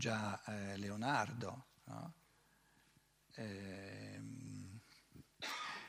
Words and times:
già 0.00 0.42
eh, 0.46 0.78
Leonardo, 0.78 1.66
no? 1.84 2.14
eh, 3.34 4.18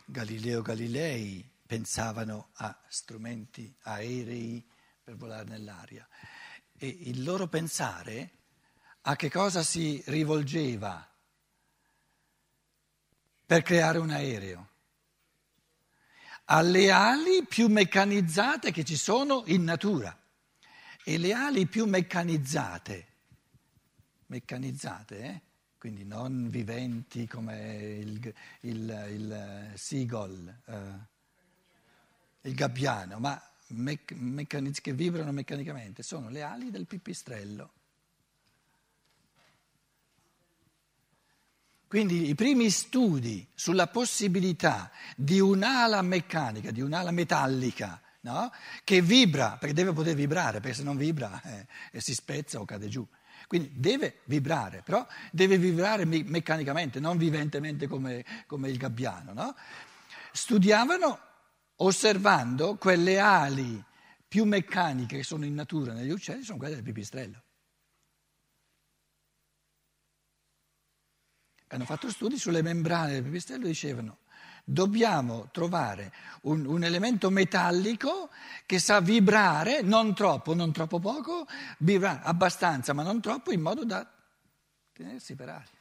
Galileo 0.05 0.61
Galilei 0.61 1.49
pensavano 1.65 2.49
a 2.55 2.77
strumenti 2.89 3.73
aerei 3.83 4.69
per 5.01 5.15
volare 5.15 5.45
nell'aria 5.45 6.05
e 6.77 6.87
il 6.87 7.23
loro 7.23 7.47
pensare 7.47 8.31
a 9.03 9.15
che 9.15 9.31
cosa 9.31 9.63
si 9.63 10.03
rivolgeva 10.07 11.09
per 13.45 13.61
creare 13.61 13.97
un 13.97 14.09
aereo? 14.09 14.69
Alle 16.45 16.91
ali 16.91 17.45
più 17.45 17.67
meccanizzate 17.67 18.71
che 18.71 18.83
ci 18.83 18.97
sono 18.97 19.43
in 19.45 19.63
natura 19.63 20.13
e 21.05 21.17
le 21.17 21.31
ali 21.31 21.65
più 21.65 21.85
meccanizzate, 21.85 23.10
meccanizzate, 24.31 25.19
eh? 25.19 25.41
quindi 25.77 26.05
non 26.05 26.47
viventi 26.49 27.27
come 27.27 27.97
il, 28.01 28.33
il, 28.61 29.07
il 29.09 29.71
seagull, 29.75 30.47
eh, 30.67 31.09
il 32.43 32.55
gabbiano, 32.55 33.19
ma 33.19 33.41
mec- 33.69 34.13
meccaniz- 34.13 34.79
che 34.79 34.93
vibrano 34.93 35.33
meccanicamente, 35.33 36.01
sono 36.01 36.29
le 36.29 36.43
ali 36.43 36.71
del 36.71 36.87
pipistrello. 36.87 37.73
Quindi 41.87 42.29
i 42.29 42.35
primi 42.35 42.69
studi 42.69 43.45
sulla 43.53 43.87
possibilità 43.87 44.91
di 45.17 45.41
un'ala 45.41 46.01
meccanica, 46.01 46.71
di 46.71 46.79
un'ala 46.79 47.11
metallica, 47.11 48.01
no? 48.21 48.49
che 48.85 49.01
vibra, 49.01 49.57
perché 49.57 49.73
deve 49.73 49.91
poter 49.91 50.15
vibrare, 50.15 50.61
perché 50.61 50.77
se 50.77 50.83
non 50.83 50.95
vibra 50.95 51.41
eh, 51.41 51.99
si 51.99 52.13
spezza 52.13 52.61
o 52.61 52.65
cade 52.65 52.87
giù. 52.87 53.05
Quindi 53.51 53.73
deve 53.75 54.21
vibrare, 54.27 54.81
però 54.81 55.05
deve 55.29 55.57
vibrare 55.57 56.05
me- 56.05 56.23
meccanicamente, 56.23 57.01
non 57.01 57.17
viventemente 57.17 57.85
come, 57.85 58.23
come 58.47 58.69
il 58.69 58.77
gabbiano. 58.77 59.33
No? 59.33 59.53
Studiavano 60.31 61.19
osservando 61.75 62.77
quelle 62.77 63.19
ali 63.19 63.83
più 64.25 64.45
meccaniche 64.45 65.17
che 65.17 65.23
sono 65.23 65.43
in 65.43 65.53
natura 65.53 65.91
negli 65.91 66.11
uccelli, 66.11 66.43
sono 66.43 66.59
quelle 66.59 66.75
del 66.75 66.83
pipistrello. 66.83 67.43
Hanno 71.67 71.83
fatto 71.83 72.09
studi 72.09 72.37
sulle 72.37 72.61
membrane 72.61 73.11
del 73.11 73.23
pipistrello 73.23 73.65
e 73.65 73.67
dicevano 73.67 74.19
dobbiamo 74.63 75.49
trovare 75.51 76.13
un, 76.43 76.65
un, 76.65 76.83
elemento 76.83 77.29
metallico 77.29 78.29
che 78.65 78.79
sa 78.79 78.99
vibrare, 78.99 79.81
non 79.81 80.13
troppo, 80.13 80.53
non 80.53 80.71
troppo 80.71 80.99
poco, 80.99 81.47
vibrare 81.79 82.21
abbastanza 82.23 82.93
ma 82.93 83.03
non 83.03 83.21
troppo, 83.21 83.51
in 83.51 83.61
modo 83.61 83.85
da 83.85 84.09
tenersi 84.93 85.35
per 85.35 85.49
aria. 85.49 85.79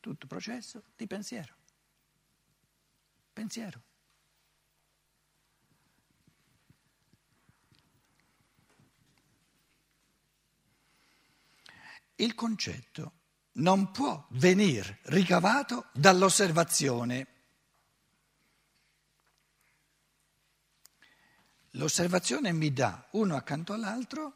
Tutto 0.00 0.26
processo 0.26 0.82
di 0.96 1.06
pensiero. 1.06 1.54
Pensiero. 3.32 3.82
Il 12.16 12.34
concetto 12.34 13.19
non 13.52 13.90
può 13.90 14.26
venire 14.30 14.98
ricavato 15.04 15.86
dall'osservazione. 15.92 17.26
L'osservazione 21.74 22.52
mi 22.52 22.72
dà 22.72 23.06
uno 23.12 23.36
accanto 23.36 23.72
all'altro 23.72 24.34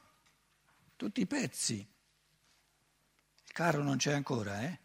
tutti 0.96 1.20
i 1.20 1.26
pezzi. 1.26 1.74
Il 1.74 3.52
carro 3.52 3.82
non 3.82 3.96
c'è 3.96 4.12
ancora, 4.12 4.62
eh? 4.62 4.78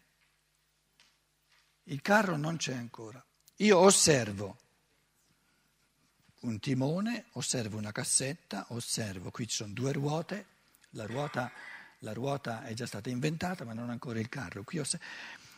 Il 1.84 2.02
carro 2.02 2.36
non 2.36 2.56
c'è 2.56 2.74
ancora. 2.74 3.24
Io 3.56 3.78
osservo 3.78 4.58
un 6.40 6.58
timone, 6.60 7.26
osservo 7.32 7.76
una 7.76 7.92
cassetta, 7.92 8.66
osservo, 8.68 9.30
qui 9.30 9.46
ci 9.46 9.56
sono 9.56 9.72
due 9.72 9.92
ruote, 9.92 10.46
la 10.90 11.06
ruota 11.06 11.50
la 12.00 12.12
ruota 12.12 12.64
è 12.64 12.74
già 12.74 12.86
stata 12.86 13.10
inventata 13.10 13.64
ma 13.64 13.72
non 13.72 13.90
ancora 13.90 14.18
il 14.18 14.28
carro. 14.28 14.64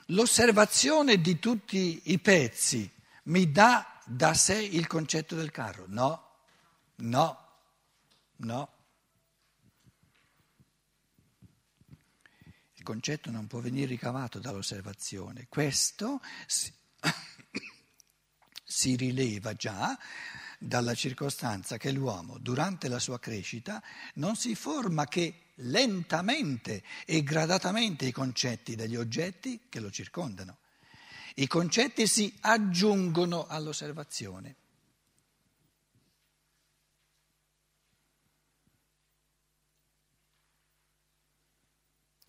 L'osservazione 0.06 1.20
di 1.20 1.38
tutti 1.38 2.02
i 2.06 2.18
pezzi 2.18 2.90
mi 3.24 3.50
dà 3.50 4.00
da 4.04 4.34
sé 4.34 4.60
il 4.60 4.86
concetto 4.86 5.36
del 5.36 5.50
carro? 5.50 5.84
No, 5.88 6.30
no, 6.96 7.48
no. 8.36 8.68
Il 12.74 12.82
concetto 12.82 13.30
non 13.30 13.46
può 13.46 13.60
venire 13.60 13.86
ricavato 13.86 14.40
dall'osservazione. 14.40 15.46
Questo 15.48 16.20
si, 16.46 16.72
si 18.64 18.96
rileva 18.96 19.54
già 19.54 19.96
dalla 20.58 20.94
circostanza 20.94 21.76
che 21.76 21.92
l'uomo 21.92 22.38
durante 22.38 22.88
la 22.88 22.98
sua 22.98 23.20
crescita 23.20 23.80
non 24.14 24.34
si 24.34 24.56
forma 24.56 25.06
che 25.06 25.41
lentamente 25.56 26.82
e 27.04 27.22
gradatamente 27.22 28.06
i 28.06 28.12
concetti 28.12 28.74
degli 28.74 28.96
oggetti 28.96 29.66
che 29.68 29.80
lo 29.80 29.90
circondano. 29.90 30.58
I 31.36 31.46
concetti 31.46 32.06
si 32.06 32.32
aggiungono 32.40 33.46
all'osservazione. 33.46 34.56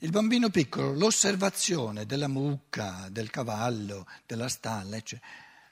Il 0.04 0.10
bambino 0.10 0.50
piccolo, 0.50 0.94
l'osservazione 0.94 2.06
della 2.06 2.28
mucca, 2.28 3.08
del 3.10 3.30
cavallo, 3.30 4.06
della 4.26 4.50
stalla, 4.50 4.98
eccetera, 4.98 5.26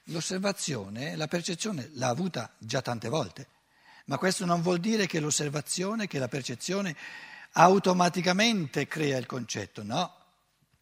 l'osservazione, 0.04 1.16
la 1.16 1.28
percezione 1.28 1.90
l'ha 1.92 2.08
avuta 2.08 2.50
già 2.58 2.80
tante 2.80 3.10
volte, 3.10 3.46
ma 4.06 4.16
questo 4.16 4.46
non 4.46 4.62
vuol 4.62 4.78
dire 4.80 5.06
che 5.06 5.20
l'osservazione, 5.20 6.06
che 6.06 6.18
la 6.18 6.28
percezione 6.28 6.96
automaticamente 7.52 8.86
crea 8.86 9.18
il 9.18 9.26
concetto, 9.26 9.82
no, 9.82 10.14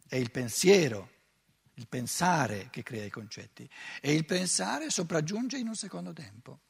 è 0.06 0.16
il 0.16 0.30
pensiero, 0.30 1.08
il 1.74 1.88
pensare 1.88 2.68
che 2.70 2.82
crea 2.82 3.04
i 3.04 3.10
concetti. 3.10 3.68
E 4.00 4.12
il 4.12 4.24
pensare 4.24 4.90
sopraggiunge 4.90 5.58
in 5.58 5.68
un 5.68 5.74
secondo 5.74 6.12
tempo. 6.12 6.60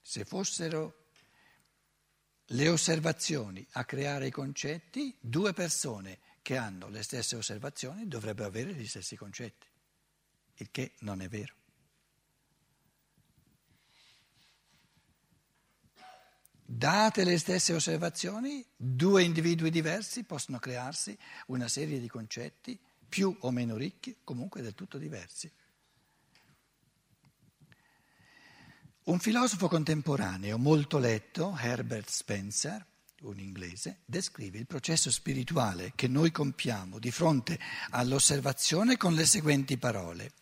Se 0.00 0.24
fossero 0.24 1.06
le 2.46 2.68
osservazioni 2.68 3.66
a 3.72 3.84
creare 3.84 4.26
i 4.26 4.30
concetti, 4.30 5.16
due 5.18 5.54
persone 5.54 6.18
che 6.42 6.56
hanno 6.56 6.88
le 6.88 7.02
stesse 7.02 7.36
osservazioni 7.36 8.06
dovrebbero 8.06 8.48
avere 8.48 8.74
gli 8.74 8.86
stessi 8.86 9.16
concetti 9.16 9.71
il 10.62 10.70
che 10.70 10.92
non 11.00 11.20
è 11.20 11.28
vero. 11.28 11.54
Date 16.64 17.22
le 17.24 17.38
stesse 17.38 17.74
osservazioni, 17.74 18.64
due 18.74 19.22
individui 19.22 19.70
diversi 19.70 20.24
possono 20.24 20.58
crearsi 20.58 21.16
una 21.48 21.68
serie 21.68 22.00
di 22.00 22.08
concetti 22.08 22.80
più 23.06 23.36
o 23.40 23.50
meno 23.50 23.76
ricchi, 23.76 24.16
comunque 24.24 24.62
del 24.62 24.74
tutto 24.74 24.96
diversi. 24.96 25.52
Un 29.04 29.18
filosofo 29.18 29.68
contemporaneo 29.68 30.56
molto 30.56 30.98
letto, 30.98 31.54
Herbert 31.58 32.08
Spencer, 32.08 32.86
un 33.22 33.38
inglese, 33.38 34.00
descrive 34.06 34.58
il 34.58 34.66
processo 34.66 35.10
spirituale 35.10 35.92
che 35.94 36.08
noi 36.08 36.30
compiamo 36.30 36.98
di 36.98 37.10
fronte 37.10 37.58
all'osservazione 37.90 38.96
con 38.96 39.12
le 39.14 39.26
seguenti 39.26 39.76
parole. 39.76 40.32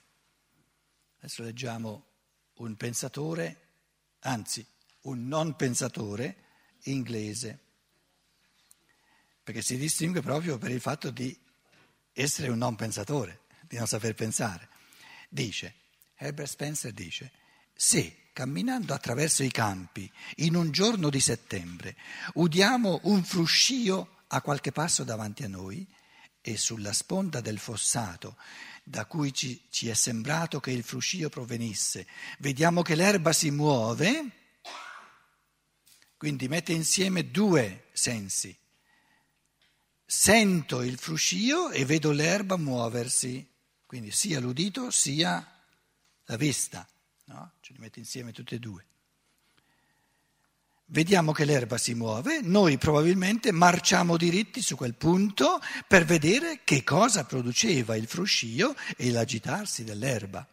Adesso 1.23 1.43
leggiamo 1.43 2.07
un 2.55 2.77
pensatore, 2.77 3.69
anzi 4.21 4.67
un 5.03 5.29
non 5.29 5.55
pensatore 5.55 6.45
inglese, 6.85 7.59
perché 9.43 9.61
si 9.61 9.77
distingue 9.77 10.23
proprio 10.23 10.57
per 10.57 10.71
il 10.71 10.81
fatto 10.81 11.11
di 11.11 11.39
essere 12.15 12.49
un 12.49 12.57
non 12.57 12.75
pensatore, 12.75 13.43
di 13.69 13.77
non 13.77 13.87
saper 13.87 14.15
pensare. 14.15 14.71
Dice, 15.29 15.75
Herbert 16.17 16.49
Spencer 16.49 16.93
dice, 16.93 17.31
se 17.75 18.31
camminando 18.33 18.95
attraverso 18.95 19.43
i 19.43 19.51
campi 19.51 20.11
in 20.37 20.55
un 20.55 20.71
giorno 20.71 21.11
di 21.11 21.21
settembre 21.21 21.97
udiamo 22.35 23.01
un 23.05 23.23
fruscio 23.23 24.23
a 24.29 24.41
qualche 24.41 24.73
passo 24.73 25.05
davanti 25.05 25.43
a 25.43 25.49
noi 25.49 25.87
e 26.41 26.57
sulla 26.57 26.95
sponda 26.95 27.43
del 27.43 27.59
fossato 27.59 28.39
da 28.83 29.07
cui 29.07 29.33
ci, 29.33 29.67
ci 29.71 29.89
è 29.89 29.95
sembrato 29.95 30.61
che 30.61 30.71
il 30.71 30.83
fruscio 30.83 31.29
provenisse, 31.29 32.07
vediamo 32.39 32.83
che 32.83 32.95
l'erba 32.95 33.33
si 33.33 33.51
muove, 33.51 34.31
quindi 36.17 36.49
mette 36.49 36.73
insieme 36.73 37.31
due 37.31 37.89
sensi. 37.93 38.57
Sento 40.05 40.83
il 40.83 40.99
fruscio 40.99 41.71
e 41.71 41.85
vedo 41.85 42.11
l'erba 42.11 42.57
muoversi. 42.57 43.49
quindi 43.87 44.11
sia 44.11 44.41
l'udito 44.41 44.91
sia 44.91 45.45
la 46.25 46.37
vista, 46.37 46.87
no? 47.27 47.53
ce 47.61 47.73
li 47.73 47.79
mette 47.79 48.01
insieme 48.01 48.33
tutti 48.33 48.55
e 48.55 48.59
due. 48.59 48.85
Vediamo 50.93 51.31
che 51.31 51.45
l'erba 51.45 51.79
si 51.79 51.95
muove, 51.95 52.41
noi 52.43 52.77
probabilmente 52.77 53.53
marciamo 53.53 54.17
diritti 54.17 54.61
su 54.61 54.75
quel 54.75 54.97
punto 54.97 55.61
per 55.87 56.05
vedere 56.05 56.63
che 56.65 56.83
cosa 56.83 57.25
produceva 57.25 57.95
il 57.95 58.09
fruscio 58.09 58.75
e 58.97 59.13
l'agitarsi 59.13 59.85
dell'erba. 59.85 60.45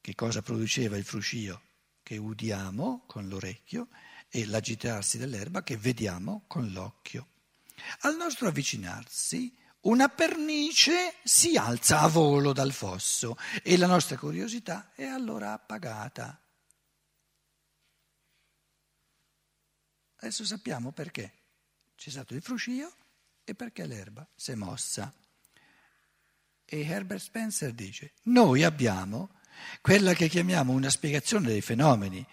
Che 0.00 0.14
cosa 0.16 0.42
produceva 0.42 0.96
il 0.96 1.04
fruscio 1.04 1.62
che 2.02 2.16
udiamo 2.16 3.04
con 3.06 3.28
l'orecchio 3.28 3.86
e 4.28 4.46
l'agitarsi 4.46 5.16
dell'erba 5.16 5.62
che 5.62 5.76
vediamo 5.76 6.42
con 6.48 6.72
l'occhio. 6.72 7.28
Al 8.00 8.16
nostro 8.16 8.48
avvicinarsi, 8.48 9.56
una 9.82 10.08
pernice 10.08 11.14
si 11.22 11.56
alza 11.56 12.00
a 12.00 12.08
volo 12.08 12.52
dal 12.52 12.72
fosso 12.72 13.36
e 13.62 13.76
la 13.76 13.86
nostra 13.86 14.16
curiosità 14.16 14.90
è 14.92 15.04
allora 15.04 15.52
appagata. 15.52 16.41
Adesso 20.22 20.44
sappiamo 20.44 20.92
perché. 20.92 21.32
C'è 21.96 22.10
stato 22.10 22.34
il 22.34 22.42
fruscio 22.42 22.92
e 23.42 23.54
perché 23.56 23.86
l'erba 23.86 24.26
si 24.36 24.52
è 24.52 24.54
mossa. 24.54 25.12
E 26.64 26.80
Herbert 26.80 27.20
Spencer 27.20 27.72
dice, 27.72 28.12
noi 28.24 28.62
abbiamo 28.62 29.40
quella 29.80 30.14
che 30.14 30.28
chiamiamo 30.28 30.72
una 30.72 30.90
spiegazione 30.90 31.48
dei 31.48 31.60
fenomeni. 31.60 32.24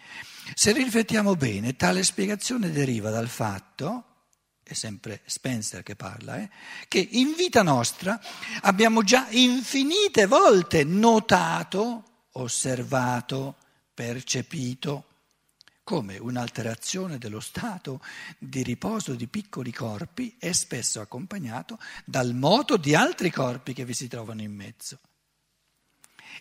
Se 0.54 0.72
riflettiamo 0.72 1.36
bene, 1.36 1.76
tale 1.76 2.04
spiegazione 2.04 2.70
deriva 2.70 3.10
dal 3.10 3.28
fatto, 3.28 4.28
è 4.62 4.74
sempre 4.74 5.22
Spencer 5.26 5.82
che 5.82 5.96
parla, 5.96 6.38
eh, 6.38 6.50
che 6.88 7.00
in 7.00 7.34
vita 7.34 7.64
nostra 7.64 8.22
abbiamo 8.62 9.02
già 9.02 9.28
infinite 9.32 10.28
volte 10.28 10.84
notato, 10.84 12.28
osservato, 12.34 13.58
percepito 13.96 15.09
come 15.90 16.20
un'alterazione 16.20 17.18
dello 17.18 17.40
stato 17.40 18.00
di 18.38 18.62
riposo 18.62 19.16
di 19.16 19.26
piccoli 19.26 19.72
corpi 19.72 20.36
è 20.38 20.52
spesso 20.52 21.02
accompagnato 21.02 21.80
dal 22.06 22.36
moto 22.36 22.78
di 22.78 22.94
altri 22.94 23.32
corpi 23.32 23.74
che 23.74 23.86
vi 23.86 23.96
si 23.96 24.08
trovano 24.08 24.44
in 24.44 24.54
mezzo. 24.54 25.00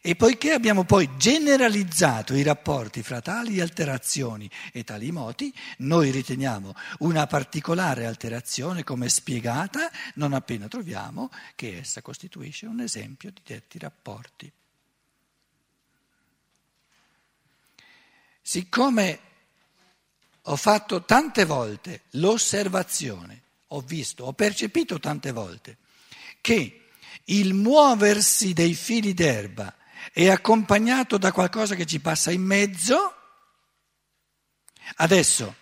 E 0.03 0.17
poiché 0.17 0.53
abbiamo 0.53 0.85
poi 0.85 1.17
generalizzato 1.17 2.35
i 2.35 2.43
rapporti 2.43 3.03
fra 3.03 3.23
tali 3.23 3.59
alterazioni 3.59 4.51
e 4.71 4.85
tali 4.85 5.11
moti, 5.13 5.51
noi 5.79 6.11
riteniamo 6.11 6.75
una 6.99 7.27
particolare 7.27 8.05
alterazione 8.05 8.85
come 8.85 9.09
spiegata 9.09 9.91
non 10.17 10.35
appena 10.35 10.69
troviamo 10.69 11.31
che 11.55 11.79
essa 11.79 12.03
costituisce 12.03 12.67
un 12.67 12.81
esempio 12.81 13.31
di 13.31 13.41
detti 13.43 13.79
rapporti. 13.79 14.53
Siccome 18.43 19.21
ho 20.51 20.57
fatto 20.57 21.05
tante 21.05 21.45
volte 21.45 22.03
l'osservazione, 22.13 23.43
ho 23.69 23.81
visto, 23.81 24.25
ho 24.25 24.33
percepito 24.33 24.99
tante 24.99 25.31
volte 25.31 25.77
che 26.41 26.87
il 27.25 27.53
muoversi 27.53 28.55
dei 28.55 28.75
fili 28.75 29.13
d'erba 29.13 29.75
è 30.13 30.29
accompagnato 30.29 31.19
da 31.19 31.33
qualcosa 31.33 31.75
che 31.75 31.85
ci 31.85 32.01
passa 32.01 32.31
in 32.31 32.43
mezzo. 32.43 33.15
Adesso 34.97 35.55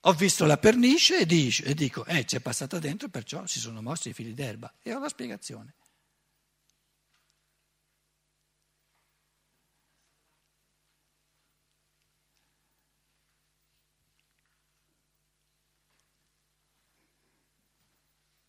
ho 0.00 0.12
visto 0.12 0.44
la 0.44 0.58
pernice 0.58 1.20
e, 1.20 1.74
dico, 1.74 2.04
eh, 2.04 2.24
c'è 2.24 2.40
passata 2.40 2.78
dentro, 2.78 3.08
perciò 3.08 3.46
si 3.46 3.58
sono 3.58 3.80
mossi 3.80 4.10
i 4.10 4.12
fili 4.12 4.34
d'erba 4.34 4.72
e 4.82 4.92
ho 4.94 4.98
la 4.98 5.08
spiegazione. 5.08 5.74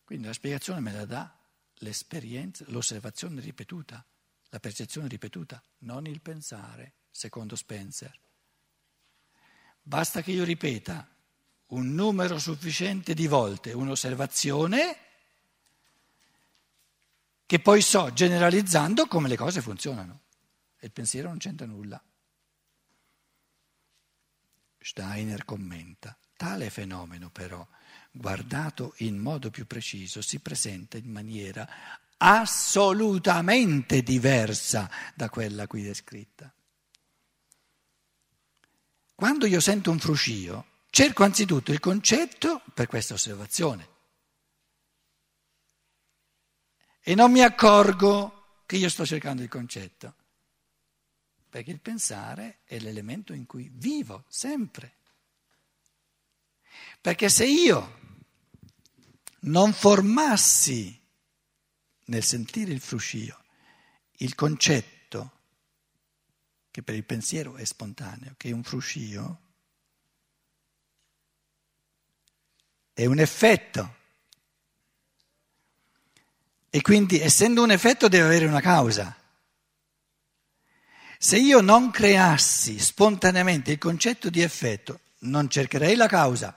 Quindi 0.08 0.26
la 0.26 0.32
spiegazione 0.32 0.80
me 0.80 0.92
la 0.92 1.04
dà 1.04 1.38
l'esperienza, 1.80 2.64
l'osservazione 2.68 3.42
ripetuta 3.42 4.02
la 4.50 4.60
percezione 4.60 5.08
ripetuta, 5.08 5.62
non 5.80 6.06
il 6.06 6.20
pensare, 6.20 6.92
secondo 7.10 7.56
Spencer. 7.56 8.18
Basta 9.82 10.22
che 10.22 10.30
io 10.30 10.44
ripeta 10.44 11.06
un 11.68 11.94
numero 11.94 12.38
sufficiente 12.38 13.14
di 13.14 13.26
volte 13.26 13.72
un'osservazione 13.72 14.96
che 17.44 17.60
poi 17.60 17.80
so 17.80 18.12
generalizzando 18.12 19.06
come 19.06 19.28
le 19.28 19.36
cose 19.36 19.60
funzionano. 19.60 20.20
E 20.78 20.86
il 20.86 20.92
pensiero 20.92 21.28
non 21.28 21.38
c'entra 21.38 21.66
nulla. 21.66 22.02
Steiner 24.78 25.44
commenta, 25.44 26.16
tale 26.36 26.70
fenomeno 26.70 27.30
però, 27.30 27.66
guardato 28.18 28.94
in 28.98 29.16
modo 29.16 29.50
più 29.50 29.66
preciso, 29.66 30.20
si 30.20 30.40
presenta 30.40 30.96
in 30.96 31.10
maniera 31.10 31.68
assolutamente 32.16 34.02
diversa 34.02 34.90
da 35.14 35.30
quella 35.30 35.68
qui 35.68 35.82
descritta. 35.82 36.52
Quando 39.14 39.46
io 39.46 39.60
sento 39.60 39.90
un 39.90 40.00
fruscio, 40.00 40.66
cerco 40.90 41.22
anzitutto 41.22 41.70
il 41.70 41.80
concetto 41.80 42.62
per 42.74 42.88
questa 42.88 43.14
osservazione 43.14 43.96
e 47.00 47.14
non 47.14 47.30
mi 47.30 47.42
accorgo 47.42 48.62
che 48.66 48.76
io 48.76 48.88
sto 48.88 49.06
cercando 49.06 49.42
il 49.42 49.48
concetto, 49.48 50.14
perché 51.48 51.70
il 51.70 51.80
pensare 51.80 52.58
è 52.64 52.78
l'elemento 52.78 53.32
in 53.32 53.46
cui 53.46 53.70
vivo 53.72 54.24
sempre. 54.28 54.96
Perché 57.00 57.28
se 57.28 57.46
io 57.46 58.07
non 59.40 59.72
formassi 59.72 60.98
nel 62.06 62.22
sentire 62.22 62.72
il 62.72 62.80
fruscio, 62.80 63.38
il 64.18 64.34
concetto 64.34 65.32
che 66.70 66.82
per 66.82 66.94
il 66.94 67.04
pensiero 67.04 67.56
è 67.56 67.64
spontaneo, 67.64 68.34
che 68.36 68.52
un 68.52 68.62
fruscio, 68.62 69.40
è 72.92 73.04
un 73.06 73.18
effetto. 73.18 73.96
E 76.70 76.80
quindi 76.82 77.20
essendo 77.20 77.62
un 77.62 77.70
effetto 77.70 78.08
deve 78.08 78.26
avere 78.26 78.46
una 78.46 78.60
causa. 78.60 79.16
Se 81.18 81.36
io 81.36 81.60
non 81.60 81.90
creassi 81.90 82.78
spontaneamente 82.78 83.72
il 83.72 83.78
concetto 83.78 84.30
di 84.30 84.40
effetto, 84.40 85.00
non 85.20 85.48
cercherei 85.48 85.96
la 85.96 86.06
causa. 86.06 86.56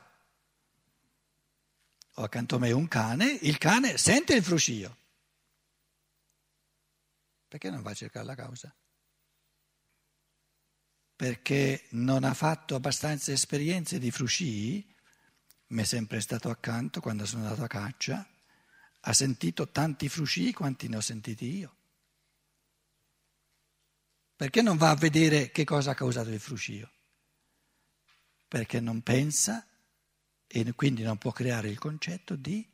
Ho 2.16 2.24
accanto 2.24 2.56
a 2.56 2.60
me 2.60 2.72
un 2.72 2.88
cane, 2.88 3.38
il 3.42 3.58
cane 3.58 3.98
sente 3.98 4.34
il 4.34 4.44
fruscio. 4.44 4.98
Perché 7.48 7.70
non 7.70 7.82
va 7.82 7.92
a 7.92 7.96
cercare 7.96 8.26
la 8.26 8.36
causa? 8.36 8.74
Perché 11.16 11.88
non 11.92 12.24
ha 12.24 12.34
fatto 12.34 12.76
abbastanza 12.76 13.32
esperienze 13.32 14.00
di 14.00 14.10
frusci, 14.10 14.96
mi 15.68 15.82
è 15.82 15.86
sempre 15.86 16.20
stato 16.22 16.50
accanto 16.50 17.00
quando 17.00 17.26
sono 17.26 17.44
andato 17.44 17.64
a 17.64 17.68
caccia, 17.68 18.28
ha 19.02 19.14
sentito 19.14 19.70
tanti 19.70 20.10
frusci 20.10 20.54
quanti 20.54 20.88
ne 20.88 20.98
ho 20.98 21.02
sentiti 21.02 21.58
io. 21.58 21.76
Perché 24.36 24.62
non 24.62 24.78
va 24.78 24.90
a 24.90 24.96
vedere 24.96 25.52
che 25.52 25.64
cosa 25.64 25.92
ha 25.92 25.96
causato 25.96 26.30
il 26.30 26.40
fruscio? 26.40 26.90
Perché 28.48 28.80
non 28.80 29.02
pensa 29.02 29.66
e 30.54 30.74
quindi 30.74 31.02
non 31.02 31.18
può 31.18 31.32
creare 31.32 31.70
il 31.70 31.80
concetto 31.80 32.36
di 32.36 32.68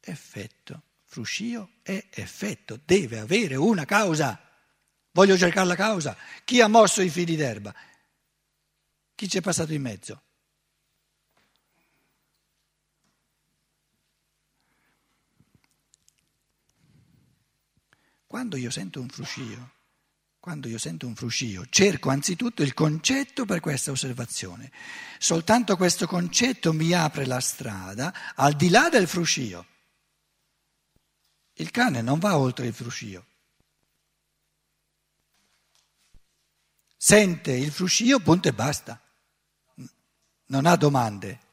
effetto. 0.00 0.82
Fruscio 1.04 1.74
è 1.82 2.08
effetto, 2.10 2.80
deve 2.84 3.20
avere 3.20 3.54
una 3.54 3.84
causa. 3.84 4.38
Voglio 5.12 5.36
cercare 5.36 5.66
la 5.68 5.76
causa. 5.76 6.16
Chi 6.44 6.60
ha 6.60 6.66
mosso 6.66 7.00
i 7.00 7.08
fili 7.08 7.36
d'erba? 7.36 7.72
Chi 9.14 9.28
ci 9.28 9.38
è 9.38 9.40
passato 9.40 9.72
in 9.72 9.82
mezzo? 9.82 10.22
Quando 18.26 18.56
io 18.56 18.70
sento 18.70 19.00
un 19.00 19.08
fruscio, 19.08 19.70
quando 20.40 20.68
io 20.68 20.78
sento 20.78 21.06
un 21.06 21.14
fruscio, 21.14 21.66
cerco 21.68 22.08
anzitutto 22.08 22.62
il 22.62 22.72
concetto 22.72 23.44
per 23.44 23.60
questa 23.60 23.90
osservazione. 23.90 24.72
Soltanto 25.18 25.76
questo 25.76 26.06
concetto 26.06 26.72
mi 26.72 26.94
apre 26.94 27.26
la 27.26 27.40
strada 27.40 28.34
al 28.34 28.54
di 28.54 28.70
là 28.70 28.88
del 28.88 29.06
fruscio. 29.06 29.66
Il 31.52 31.70
cane 31.70 32.00
non 32.00 32.18
va 32.18 32.38
oltre 32.38 32.66
il 32.66 32.72
fruscio. 32.72 33.26
Sente 36.96 37.52
il 37.52 37.70
fruscio, 37.70 38.18
punto 38.20 38.48
e 38.48 38.52
basta. 38.54 38.98
Non 40.46 40.64
ha 40.64 40.74
domande. 40.76 41.48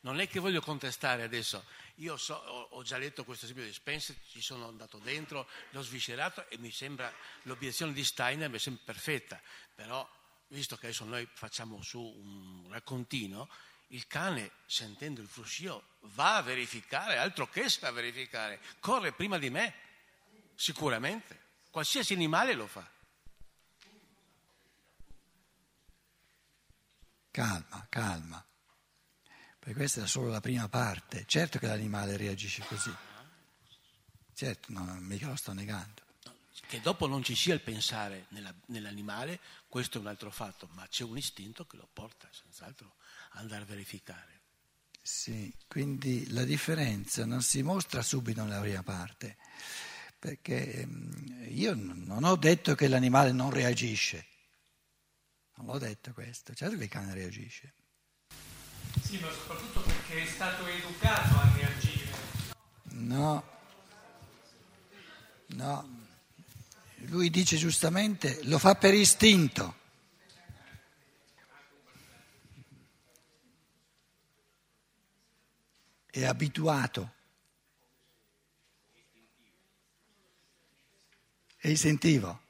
Non 0.00 0.20
è 0.20 0.28
che 0.28 0.40
voglio 0.40 0.60
contestare 0.60 1.22
adesso, 1.22 1.64
io 1.96 2.16
so, 2.16 2.34
ho, 2.34 2.82
già 2.82 2.98
letto 2.98 3.24
questo 3.24 3.44
esempio 3.44 3.64
di 3.64 3.72
Spencer, 3.72 4.16
ci 4.28 4.40
sono 4.40 4.68
andato 4.68 4.98
dentro, 4.98 5.48
l'ho 5.70 5.82
sviscerato 5.82 6.48
e 6.48 6.58
mi 6.58 6.70
sembra 6.70 7.12
l'obiezione 7.42 7.92
di 7.92 8.04
Steiner 8.04 8.50
mi 8.50 8.58
sembra 8.58 8.82
perfetta, 8.84 9.40
però 9.74 10.08
visto 10.48 10.76
che 10.76 10.86
adesso 10.86 11.04
noi 11.04 11.26
facciamo 11.32 11.82
su 11.82 12.00
un 12.00 12.66
raccontino, 12.70 13.48
il 13.88 14.06
cane 14.06 14.50
sentendo 14.66 15.20
il 15.20 15.28
fruscio 15.28 15.96
va 16.00 16.36
a 16.36 16.42
verificare, 16.42 17.16
altro 17.16 17.48
che 17.48 17.68
sa 17.68 17.90
verificare, 17.90 18.60
corre 18.80 19.12
prima 19.12 19.38
di 19.38 19.48
me, 19.48 19.74
sicuramente, 20.54 21.44
qualsiasi 21.70 22.12
animale 22.12 22.54
lo 22.54 22.66
fa. 22.66 22.90
Calma, 27.30 27.86
calma. 27.88 28.46
Perché 29.66 29.80
questa 29.80 30.04
è 30.04 30.06
solo 30.06 30.28
la 30.28 30.40
prima 30.40 30.68
parte. 30.68 31.24
Certo 31.26 31.58
che 31.58 31.66
l'animale 31.66 32.16
reagisce 32.16 32.62
così. 32.68 32.94
Certo, 34.32 34.70
no, 34.70 34.84
mica 35.00 35.26
lo 35.26 35.34
sto 35.34 35.52
negando. 35.52 36.02
Che 36.68 36.80
dopo 36.80 37.08
non 37.08 37.24
ci 37.24 37.34
sia 37.34 37.54
il 37.54 37.60
pensare 37.60 38.26
nella, 38.28 38.54
nell'animale, 38.66 39.40
questo 39.66 39.98
è 39.98 40.00
un 40.00 40.06
altro 40.06 40.30
fatto, 40.30 40.68
ma 40.74 40.86
c'è 40.86 41.02
un 41.02 41.16
istinto 41.16 41.66
che 41.66 41.76
lo 41.78 41.88
porta 41.92 42.28
senz'altro 42.30 42.94
ad 43.30 43.40
andare 43.40 43.62
a 43.62 43.66
verificare. 43.66 44.40
Sì, 45.02 45.52
quindi 45.66 46.30
la 46.30 46.44
differenza 46.44 47.26
non 47.26 47.42
si 47.42 47.62
mostra 47.62 48.02
subito 48.02 48.44
nella 48.44 48.60
prima 48.60 48.84
parte, 48.84 49.36
perché 50.16 50.86
mm, 50.86 51.42
io 51.48 51.74
non 51.74 52.22
ho 52.22 52.36
detto 52.36 52.76
che 52.76 52.86
l'animale 52.86 53.32
non 53.32 53.50
reagisce. 53.50 54.26
Non 55.56 55.66
l'ho 55.66 55.78
detto 55.78 56.12
questo, 56.12 56.54
certo 56.54 56.76
che 56.76 56.84
il 56.84 56.88
cane 56.88 57.14
reagisce. 57.14 57.74
Sì, 59.06 59.18
ma 59.20 59.30
soprattutto 59.30 59.82
perché 59.82 60.24
è 60.24 60.26
stato 60.26 60.66
educato 60.66 61.38
a 61.38 61.52
reagire. 61.54 62.10
No, 62.88 63.44
no. 65.46 65.88
Lui 67.02 67.30
dice 67.30 67.56
giustamente, 67.56 68.40
lo 68.46 68.58
fa 68.58 68.74
per 68.74 68.94
istinto. 68.94 69.76
È 76.10 76.24
abituato. 76.24 77.12
È 81.54 81.68
istintivo. 81.68 82.40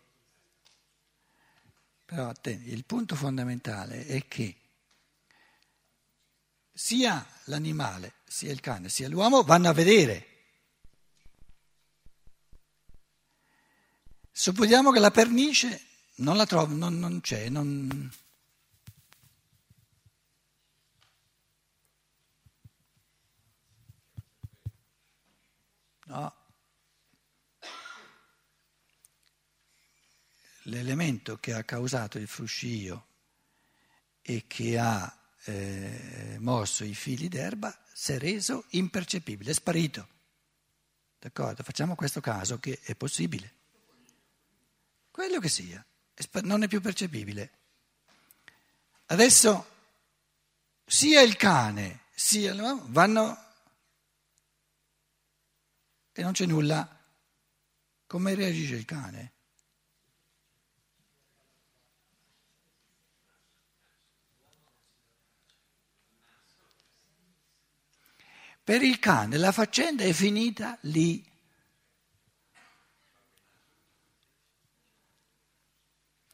Però 2.07 2.33
il 2.43 2.85
punto 2.87 3.15
fondamentale 3.15 4.07
è 4.07 4.27
che 4.27 4.57
sia 6.77 7.27
l'animale, 7.45 8.17
sia 8.27 8.53
il 8.53 8.61
cane, 8.61 8.91
sia 8.91 9.09
l'uomo 9.09 9.43
vanno 9.43 9.71
a 9.71 9.73
vedere. 9.73 10.27
Supponiamo 14.31 14.93
che 14.93 14.99
la 14.99 15.11
pernice 15.11 15.81
non 16.17 16.37
la 16.37 16.45
trovo, 16.45 16.75
non, 16.75 16.99
non 16.99 17.21
c'è, 17.23 17.49
non... 17.49 18.11
No. 26.05 26.35
l'elemento 30.65 31.39
che 31.39 31.53
ha 31.53 31.65
causato 31.65 32.19
il 32.19 32.27
fruscio 32.27 33.07
e 34.21 34.45
che 34.47 34.79
ha 34.79 35.26
eh, 35.47 36.37
mosso 36.41 36.85
i 36.85 36.95
fili 36.95 37.29
d'erba 37.29 37.77
si 37.93 38.13
è 38.13 38.19
reso 38.19 38.65
impercettibile, 38.71 39.51
è 39.51 39.55
sparito. 39.55 40.09
D'accordo? 41.19 41.63
Facciamo 41.63 41.95
questo 41.95 42.21
caso 42.21 42.59
che 42.59 42.81
è 42.83 42.95
possibile. 42.95 43.55
Quello 45.11 45.39
che 45.41 45.49
sia, 45.49 45.85
non 46.43 46.63
è 46.63 46.69
più 46.69 46.81
percepibile. 46.81 47.51
Adesso 49.07 49.75
sia 50.85 51.23
il 51.23 51.37
cane 51.37 52.01
sia 52.15 52.55
l'uomo 52.55 52.85
vanno 52.89 53.45
e 56.13 56.23
non 56.23 56.33
c'è 56.33 56.47
nulla. 56.47 56.91
Come 58.07 58.35
reagisce 58.35 58.75
il 58.75 58.85
cane? 58.85 59.33
Per 68.67 68.83
il 68.83 68.99
cane 68.99 69.37
la 69.37 69.53
faccenda 69.53 70.03
è 70.03 70.13
finita 70.13 70.77
lì. 70.81 71.25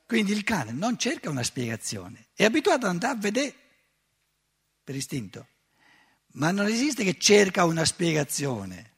Quindi 0.06 0.32
il 0.32 0.42
cane 0.42 0.72
non 0.72 0.96
cerca 0.96 1.28
una 1.28 1.42
spiegazione, 1.42 2.28
è 2.34 2.44
abituato 2.44 2.86
ad 2.86 2.92
andare 2.92 3.12
a 3.12 3.20
vedere 3.20 3.54
per 4.82 4.96
istinto, 4.96 5.46
ma 6.28 6.50
non 6.52 6.64
esiste 6.68 7.04
che 7.04 7.18
cerca 7.18 7.66
una 7.66 7.84
spiegazione. 7.84 8.92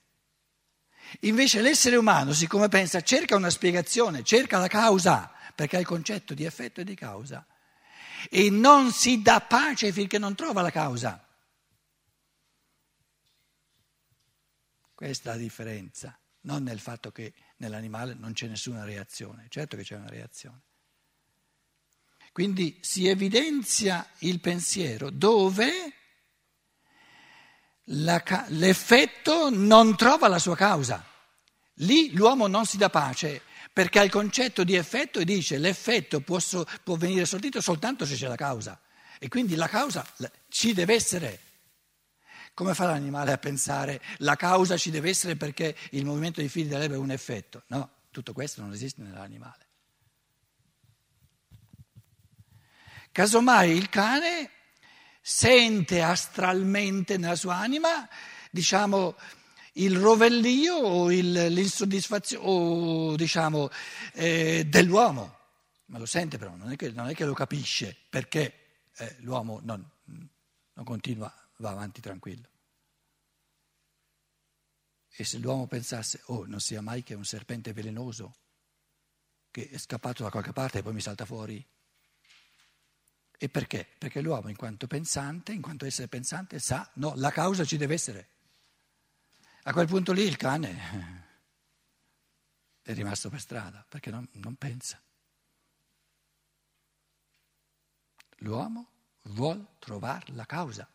Invece 1.23 1.61
l'essere 1.61 1.97
umano, 1.97 2.33
siccome 2.33 2.69
pensa, 2.69 3.01
cerca 3.01 3.35
una 3.35 3.51
spiegazione, 3.51 4.23
cerca 4.23 4.59
la 4.59 4.69
causa, 4.69 5.33
perché 5.57 5.75
ha 5.75 5.81
il 5.81 5.87
concetto 5.87 6.35
di 6.35 6.45
effetto 6.45 6.83
e 6.83 6.85
di 6.85 6.95
causa, 6.95 7.45
e 8.31 8.49
non 8.49 8.93
si 8.93 9.23
dà 9.23 9.41
pace 9.41 9.91
finché 9.91 10.19
non 10.19 10.37
trova 10.37 10.63
la 10.63 10.71
causa. 10.71 11.24
Questa 15.05 15.33
è 15.33 15.35
la 15.35 15.39
differenza, 15.39 16.19
non 16.45 16.63
nel 16.63 16.81
fatto 16.81 17.13
che 17.13 17.35
nell'animale 17.59 18.15
non 18.15 18.33
c'è 18.33 18.47
nessuna 18.47 18.85
reazione, 18.85 19.49
certo 19.51 19.77
che 19.77 19.83
c'è 19.83 19.97
una 19.97 20.09
reazione. 20.09 20.63
Quindi 22.33 22.79
si 22.81 23.07
evidenzia 23.07 24.09
il 24.21 24.41
pensiero 24.41 25.11
dove 25.11 25.93
la, 27.89 28.25
l'effetto 28.49 29.51
non 29.51 29.95
trova 29.95 30.27
la 30.27 30.39
sua 30.39 30.57
causa. 30.57 31.05
Lì 31.75 32.15
l'uomo 32.15 32.47
non 32.47 32.65
si 32.65 32.79
dà 32.79 32.89
pace 32.89 33.43
perché 33.75 33.99
ha 33.99 34.05
il 34.05 34.11
concetto 34.11 34.65
di 34.65 34.75
effetto 34.75 35.19
e 35.19 35.27
dice 35.27 35.59
l'effetto 35.59 36.21
può, 36.21 36.39
può 36.83 36.97
venire 36.97 37.27
sortito 37.27 37.61
soltanto 37.61 38.07
se 38.07 38.15
c'è 38.15 38.27
la 38.27 38.37
causa. 38.37 38.81
E 39.19 39.29
quindi 39.29 39.55
la 39.55 39.69
causa 39.69 40.03
ci 40.49 40.73
deve 40.73 40.95
essere. 40.95 41.44
Come 42.55 42.73
fa 42.75 42.87
l'animale 42.87 43.33
a 43.33 43.39
pensare 43.39 44.01
la 44.19 44.37
causa 44.37 44.77
ci 44.77 44.91
deve 44.91 45.11
essere 45.11 45.35
perché 45.35 45.77
il 45.91 46.05
movimento 46.05 46.39
dei 46.39 46.49
fili 46.49 46.69
dell'erba 46.69 46.95
è 46.95 46.99
un 46.99 47.11
effetto? 47.11 47.65
No, 47.67 47.91
tutto 48.13 48.33
questo 48.33 48.63
non 48.63 48.73
esiste 48.73 49.03
nell'animale. 49.03 49.67
Casomai 53.11 53.77
il 53.77 53.89
cane 53.89 54.51
sente 55.21 56.01
astralmente 56.01 57.17
nella 57.17 57.35
sua 57.35 57.57
anima, 57.57 58.09
diciamo, 58.53 59.17
il 59.75 59.99
rovellio 59.99 60.77
o 60.77 61.11
il, 61.11 61.33
l'insoddisfazione 61.33 62.45
o, 62.47 63.17
diciamo, 63.17 63.69
eh, 64.13 64.65
dell'uomo, 64.69 65.39
ma 65.87 65.99
lo 65.99 66.07
sente 66.07 66.39
però, 66.39 66.55
non 66.55 66.71
è 66.71 66.77
che, 66.77 66.91
non 66.91 67.09
è 67.09 67.15
che 67.15 67.25
lo 67.25 67.35
capisce 67.35 67.97
perché 68.09 68.87
eh, 68.97 69.17
l'uomo 69.21 69.61
non, 69.65 69.85
non 70.05 70.85
continua 70.85 71.33
va 71.57 71.71
avanti 71.71 72.01
tranquillo. 72.01 72.49
E 75.17 75.25
se 75.25 75.39
l'uomo 75.39 75.67
pensasse, 75.67 76.23
oh, 76.27 76.45
non 76.45 76.61
sia 76.61 76.81
mai 76.81 77.03
che 77.05 77.15
un 77.15 77.25
serpente 77.25 77.73
velenoso 77.73 78.35
che 79.51 79.69
è 79.69 79.79
scappato 79.79 80.25
da 80.25 80.31
qualche 80.31 80.53
parte 80.53 80.79
e 80.79 80.83
poi 80.83 80.93
mi 80.93 81.01
salta 81.01 81.25
fuori. 81.25 81.65
E 83.37 83.49
perché? 83.49 83.87
Perché 83.99 84.21
l'uomo, 84.21 84.49
in 84.49 84.57
quanto 84.57 84.89
pensante, 84.89 85.53
in 85.53 85.63
quanto 85.63 85.87
essere 85.87 86.09
pensante, 86.09 86.59
sa, 86.59 86.91
no, 86.95 87.15
la 87.15 87.31
causa 87.31 87.65
ci 87.65 87.77
deve 87.77 87.95
essere. 87.95 88.29
A 89.65 89.73
quel 89.73 89.87
punto 89.87 90.13
lì 90.13 90.23
il 90.23 90.37
cane 90.37 91.23
è 92.83 92.93
rimasto 92.93 93.31
per 93.31 93.41
strada 93.41 93.87
perché 93.89 94.11
non, 94.11 94.29
non 94.33 94.57
pensa. 94.57 95.01
L'uomo 98.39 98.91
vuole 99.23 99.77
trovare 99.79 100.33
la 100.33 100.45
causa 100.45 100.89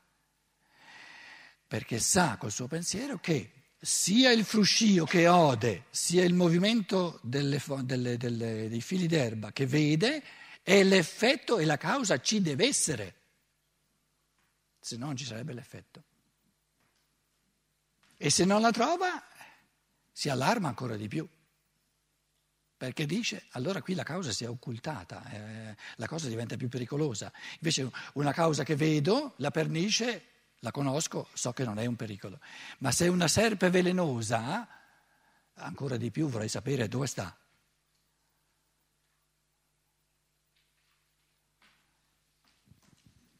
perché 1.69 1.99
sa 1.99 2.37
col 2.37 2.51
suo 2.51 2.65
pensiero 2.67 3.19
che 3.19 3.51
sia 3.79 4.31
il 4.31 4.43
fruscio 4.43 5.05
che 5.05 5.27
ode, 5.27 5.85
sia 5.91 6.23
il 6.23 6.33
movimento 6.33 7.19
delle, 7.21 7.61
delle, 7.83 8.17
delle, 8.17 8.67
dei 8.67 8.81
fili 8.81 9.05
d'erba 9.05 9.51
che 9.51 9.67
vede, 9.67 10.23
è 10.63 10.81
l'effetto 10.81 11.59
e 11.59 11.65
la 11.65 11.77
causa 11.77 12.19
ci 12.19 12.41
deve 12.41 12.65
essere, 12.65 13.15
se 14.79 14.97
no 14.97 15.05
non 15.05 15.15
ci 15.15 15.25
sarebbe 15.25 15.53
l'effetto. 15.53 16.03
E 18.17 18.31
se 18.31 18.45
non 18.45 18.61
la 18.61 18.71
trova, 18.71 19.23
si 20.11 20.27
allarma 20.27 20.69
ancora 20.69 20.95
di 20.95 21.07
più, 21.07 21.29
perché 22.77 23.05
dice 23.05 23.45
allora 23.51 23.83
qui 23.83 23.93
la 23.93 24.01
causa 24.03 24.31
si 24.31 24.43
è 24.43 24.49
occultata, 24.49 25.23
eh, 25.29 25.75
la 25.97 26.07
cosa 26.07 26.27
diventa 26.27 26.57
più 26.57 26.67
pericolosa. 26.67 27.31
Invece 27.59 27.91
una 28.13 28.33
causa 28.33 28.63
che 28.63 28.75
vedo, 28.75 29.35
la 29.37 29.51
pernice 29.51 30.29
La 30.59 30.71
conosco, 30.71 31.29
so 31.33 31.53
che 31.53 31.63
non 31.63 31.79
è 31.79 31.85
un 31.85 31.95
pericolo. 31.95 32.39
Ma 32.79 32.91
se 32.91 33.05
è 33.05 33.07
una 33.07 33.27
serpe 33.27 33.69
velenosa, 33.69 34.67
ancora 35.53 35.97
di 35.97 36.11
più 36.11 36.27
vorrei 36.27 36.49
sapere 36.49 36.87
dove 36.87 37.07
sta. 37.07 37.37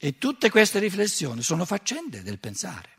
E 0.01 0.17
tutte 0.17 0.49
queste 0.49 0.79
riflessioni 0.79 1.41
sono 1.41 1.65
faccende 1.65 2.23
del 2.23 2.39
pensare. 2.39 2.97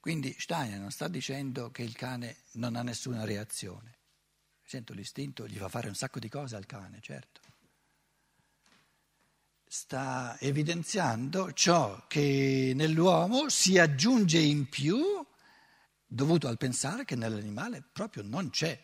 Quindi 0.00 0.34
Steiner 0.36 0.80
non 0.80 0.90
sta 0.90 1.06
dicendo 1.06 1.70
che 1.70 1.82
il 1.82 1.94
cane 1.94 2.44
non 2.52 2.74
ha 2.74 2.82
nessuna 2.82 3.24
reazione. 3.24 3.98
Sento 4.64 4.94
l'istinto, 4.94 5.46
gli 5.46 5.58
fa 5.58 5.68
fare 5.68 5.88
un 5.88 5.94
sacco 5.94 6.18
di 6.18 6.30
cose 6.30 6.56
al 6.56 6.66
cane, 6.66 7.00
certo. 7.00 7.51
Sta 9.74 10.36
evidenziando 10.38 11.54
ciò 11.54 12.04
che 12.06 12.72
nell'uomo 12.74 13.48
si 13.48 13.78
aggiunge 13.78 14.38
in 14.38 14.68
più 14.68 15.02
dovuto 16.06 16.46
al 16.46 16.58
pensare 16.58 17.06
che 17.06 17.16
nell'animale 17.16 17.82
proprio 17.90 18.22
non 18.22 18.50
c'è. 18.50 18.78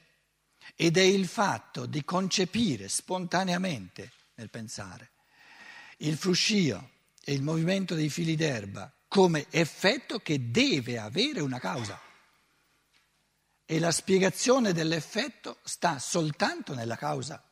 Ed 0.75 0.97
è 0.97 1.03
il 1.03 1.29
fatto 1.29 1.85
di 1.85 2.03
concepire 2.05 2.89
spontaneamente 2.89 4.13
nel 4.37 4.49
pensare 4.49 5.11
il 5.99 6.17
fruscio 6.17 6.91
e 7.23 7.35
il 7.35 7.43
movimento 7.43 7.95
dei 7.95 8.09
fili 8.09 8.35
d'erba 8.35 8.91
come 9.09 9.47
effetto 9.51 10.21
che 10.21 10.51
deve 10.51 10.99
avere 10.99 11.43
una 11.43 11.59
causa. 11.59 12.01
E 13.67 13.79
la 13.79 13.93
spiegazione 13.93 14.73
dell'effetto 14.73 15.59
sta 15.65 15.99
soltanto 15.99 16.73
nella 16.73 16.97
causa. 16.97 17.47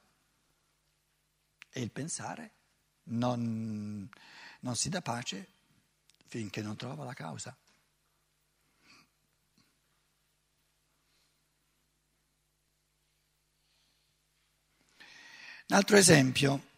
E 1.70 1.82
il 1.82 1.90
pensare 1.90 2.55
non, 3.06 4.08
non 4.60 4.76
si 4.76 4.88
dà 4.88 5.00
pace 5.00 5.48
finché 6.26 6.62
non 6.62 6.76
trova 6.76 7.04
la 7.04 7.14
causa. 7.14 7.56
Un 15.68 15.74
altro 15.74 15.96
esempio. 15.96 16.68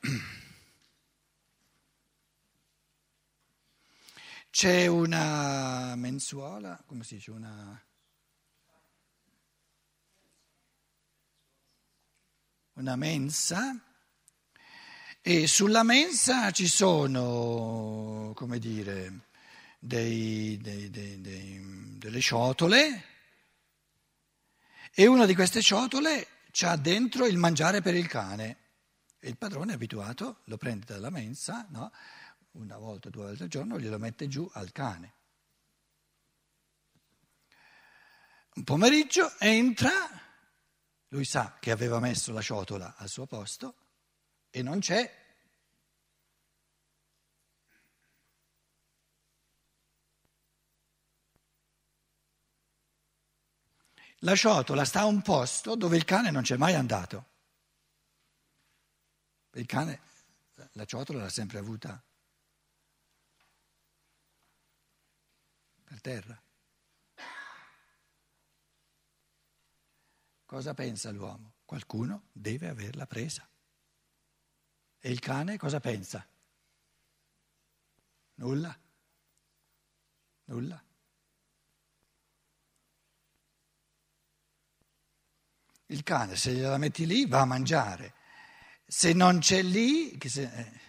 C'è 4.51 4.87
una 4.87 5.95
mensuola, 5.95 6.83
come 6.87 7.05
si 7.05 7.17
dice, 7.17 7.31
una, 7.31 7.85
una 12.73 12.97
mensa 12.97 13.88
e 15.21 15.47
sulla 15.47 15.83
mensa 15.83 16.51
ci 16.51 16.67
sono, 16.67 18.33
come 18.35 18.59
dire, 18.59 19.27
dei, 19.79 20.59
dei, 20.59 20.91
dei, 20.91 21.97
delle 21.99 22.21
ciotole 22.21 23.05
e 24.95 25.07
una 25.07 25.27
di 25.27 25.35
queste 25.35 25.63
ciotole 25.63 26.27
ha 26.63 26.77
dentro 26.77 27.27
il 27.27 27.37
mangiare 27.37 27.81
per 27.81 27.95
il 27.95 28.09
cane 28.09 28.57
e 29.21 29.29
il 29.29 29.37
padrone 29.37 29.73
è 29.73 29.75
abituato, 29.75 30.41
lo 30.45 30.57
prende 30.57 30.87
dalla 30.87 31.11
mensa, 31.11 31.67
no? 31.71 31.93
una 32.53 32.79
volta, 32.79 33.11
due 33.11 33.25
volte 33.25 33.45
al 33.45 33.49
giorno, 33.49 33.79
glielo 33.79 33.99
mette 33.99 34.27
giù 34.29 34.49
al 34.55 34.73
cane. 34.73 35.15
Un 38.55 38.65
pomeriggio 38.65 39.39
entra, 39.39 39.91
lui 41.09 41.25
sa 41.25 41.59
che 41.61 41.71
aveva 41.71 42.01
messo 42.01 42.33
la 42.33 42.41
ciotola 42.41 42.97
al 42.97 43.09
suo 43.09 43.27
posto 43.27 43.75
e 44.51 44.63
non 44.63 44.81
c'è. 44.81 45.17
La 54.23 54.35
ciotola 54.35 54.85
sta 54.85 55.01
a 55.01 55.05
un 55.07 55.23
posto 55.23 55.77
dove 55.77 55.97
il 55.97 56.05
cane 56.05 56.31
non 56.31 56.43
c'è 56.43 56.57
mai 56.57 56.75
andato. 56.75 57.27
Il 59.53 59.67
cane 59.67 60.01
la 60.73 60.85
ciotola 60.85 61.23
l'ha 61.23 61.29
sempre 61.29 61.59
avuta 61.59 62.03
per 65.85 66.01
terra. 66.01 66.43
Cosa 70.45 70.75
pensa 70.75 71.11
l'uomo? 71.11 71.55
Qualcuno 71.65 72.29
deve 72.33 72.69
averla 72.69 73.07
presa. 73.07 73.49
E 75.01 75.11
il 75.11 75.21
cane 75.21 75.57
cosa 75.57 75.81
pensa? 75.81 76.27
Nulla. 78.35 78.77
Nulla. 80.45 80.83
Il 85.87 86.03
cane, 86.03 86.37
se 86.37 86.53
gliela 86.53 86.77
metti 86.79 87.07
lì, 87.07 87.27
va 87.27 87.41
a 87.41 87.45
mangiare. 87.47 88.15
Se 88.87 89.13
non 89.13 89.39
c'è 89.39 89.63
lì, 89.63 90.19
se, 90.27 90.43
eh, 90.43 90.89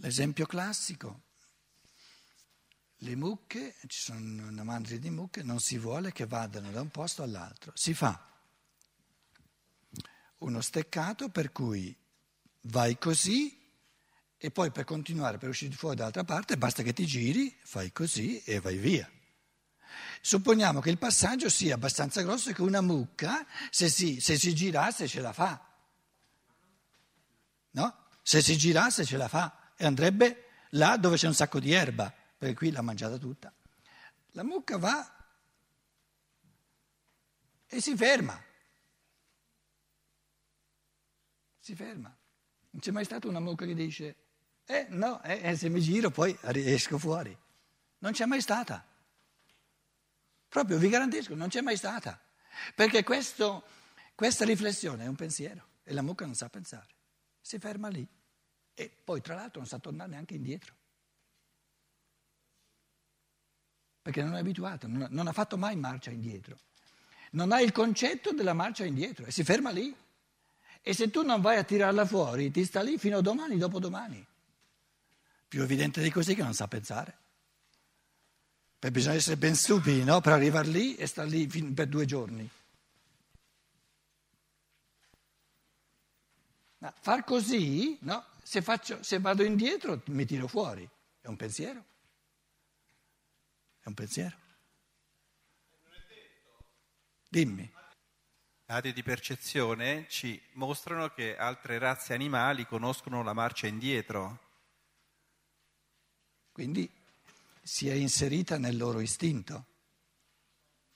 L'esempio 0.00 0.46
classico, 0.46 1.22
le 3.02 3.14
mucche, 3.14 3.76
ci 3.86 4.00
sono 4.00 4.48
una 4.48 4.64
mandria 4.64 4.98
di 4.98 5.10
mucche, 5.10 5.42
non 5.42 5.60
si 5.60 5.78
vuole 5.78 6.12
che 6.12 6.26
vadano 6.26 6.70
da 6.70 6.80
un 6.80 6.90
posto 6.90 7.22
all'altro. 7.22 7.72
Si 7.74 7.94
fa 7.94 8.26
uno 10.38 10.60
steccato 10.60 11.28
per 11.28 11.52
cui 11.52 11.96
vai 12.62 12.98
così 12.98 13.56
e 14.36 14.50
poi 14.50 14.70
per 14.70 14.84
continuare, 14.84 15.38
per 15.38 15.48
uscire 15.48 15.74
fuori 15.74 15.96
dall'altra 15.96 16.24
parte, 16.24 16.56
basta 16.56 16.82
che 16.82 16.92
ti 16.92 17.06
giri, 17.06 17.56
fai 17.62 17.92
così 17.92 18.42
e 18.42 18.60
vai 18.60 18.76
via. 18.76 19.10
Supponiamo 20.20 20.80
che 20.80 20.90
il 20.90 20.98
passaggio 20.98 21.48
sia 21.48 21.74
abbastanza 21.74 22.22
grosso 22.22 22.52
che 22.52 22.62
una 22.62 22.80
mucca, 22.80 23.46
se 23.70 23.88
si, 23.88 24.20
se 24.20 24.36
si 24.36 24.54
girasse, 24.54 25.08
ce 25.08 25.20
la 25.20 25.32
fa. 25.32 25.64
No? 27.70 28.06
Se 28.22 28.42
si 28.42 28.56
girasse, 28.56 29.04
ce 29.04 29.16
la 29.16 29.28
fa 29.28 29.72
e 29.76 29.86
andrebbe 29.86 30.44
là 30.70 30.96
dove 30.96 31.16
c'è 31.16 31.26
un 31.26 31.34
sacco 31.34 31.60
di 31.60 31.72
erba, 31.72 32.12
perché 32.38 32.54
qui 32.54 32.70
l'ha 32.70 32.82
mangiata 32.82 33.18
tutta. 33.18 33.52
La 34.32 34.44
mucca 34.44 34.78
va 34.78 35.18
e 37.66 37.80
si 37.80 37.96
ferma. 37.96 38.40
Si 41.58 41.74
ferma. 41.74 42.16
Non 42.70 42.80
c'è 42.80 42.92
mai 42.92 43.04
stata 43.04 43.26
una 43.26 43.40
mucca 43.40 43.66
che 43.66 43.74
dice, 43.74 44.16
eh 44.64 44.86
no, 44.90 45.20
eh, 45.22 45.56
se 45.56 45.68
mi 45.68 45.80
giro 45.80 46.10
poi 46.10 46.38
esco 46.40 46.96
fuori. 46.96 47.36
Non 47.98 48.12
c'è 48.12 48.24
mai 48.24 48.40
stata. 48.40 48.86
Proprio 50.48 50.78
vi 50.78 50.88
garantisco, 50.88 51.34
non 51.34 51.48
c'è 51.48 51.60
mai 51.60 51.76
stata. 51.76 52.18
Perché 52.74 53.02
questo, 53.02 53.64
questa 54.14 54.44
riflessione 54.44 55.04
è 55.04 55.08
un 55.08 55.16
pensiero 55.16 55.66
e 55.82 55.92
la 55.92 56.02
mucca 56.02 56.24
non 56.24 56.34
sa 56.34 56.48
pensare. 56.48 56.94
Si 57.40 57.58
ferma 57.58 57.88
lì. 57.88 58.06
E 58.74 58.88
poi 58.88 59.20
tra 59.20 59.34
l'altro 59.34 59.58
non 59.58 59.68
sa 59.68 59.78
tornare 59.78 60.10
neanche 60.10 60.34
indietro. 60.34 60.77
Perché 64.08 64.22
non 64.22 64.36
è 64.36 64.38
abituato, 64.38 64.86
non 64.88 65.26
ha 65.26 65.32
fatto 65.34 65.58
mai 65.58 65.76
marcia 65.76 66.10
indietro. 66.10 66.58
Non 67.32 67.52
ha 67.52 67.60
il 67.60 67.72
concetto 67.72 68.32
della 68.32 68.54
marcia 68.54 68.86
indietro 68.86 69.26
e 69.26 69.30
si 69.30 69.44
ferma 69.44 69.68
lì. 69.68 69.94
E 70.80 70.94
se 70.94 71.10
tu 71.10 71.20
non 71.22 71.42
vai 71.42 71.58
a 71.58 71.62
tirarla 71.62 72.06
fuori, 72.06 72.50
ti 72.50 72.64
sta 72.64 72.80
lì 72.80 72.96
fino 72.96 73.18
a 73.18 73.20
domani, 73.20 73.58
dopodomani. 73.58 74.26
Più 75.46 75.60
evidente 75.60 76.00
di 76.00 76.08
così 76.08 76.34
che 76.34 76.42
non 76.42 76.54
sa 76.54 76.66
pensare. 76.66 77.18
Perché 78.78 78.96
bisogna 78.96 79.16
essere 79.16 79.36
ben 79.36 79.54
stupidi, 79.54 80.02
no? 80.02 80.22
Per 80.22 80.32
arrivare 80.32 80.68
lì 80.68 80.96
e 80.96 81.06
stare 81.06 81.28
lì 81.28 81.46
per 81.46 81.88
due 81.88 82.06
giorni. 82.06 82.48
Ma 86.78 86.94
far 86.98 87.24
così, 87.24 87.98
no? 88.00 88.24
Se, 88.42 88.62
faccio, 88.62 89.02
se 89.02 89.18
vado 89.18 89.42
indietro 89.42 90.00
mi 90.06 90.24
tiro 90.24 90.46
fuori. 90.46 90.88
È 91.20 91.26
un 91.26 91.36
pensiero. 91.36 91.84
È 93.88 93.90
un 93.90 93.94
pensiero. 93.94 94.36
Dimmi. 97.26 97.72
Dati 98.66 98.92
di 98.92 99.02
percezione 99.02 100.06
ci 100.10 100.38
mostrano 100.52 101.08
che 101.08 101.38
altre 101.38 101.78
razze 101.78 102.12
animali 102.12 102.66
conoscono 102.66 103.22
la 103.22 103.32
marcia 103.32 103.66
indietro. 103.66 104.40
Quindi 106.52 106.90
si 107.62 107.88
è 107.88 107.94
inserita 107.94 108.58
nel 108.58 108.76
loro 108.76 109.00
istinto. 109.00 109.64